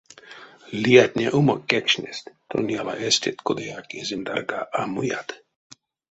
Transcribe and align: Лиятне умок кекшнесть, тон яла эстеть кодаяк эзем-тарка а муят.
Лиятне 0.81 1.27
умок 1.37 1.61
кекшнесть, 1.69 2.31
тон 2.49 2.65
яла 2.79 2.93
эстеть 3.07 3.43
кодаяк 3.45 3.87
эзем-тарка 3.99 4.59
а 4.79 4.81
муят. 4.93 5.29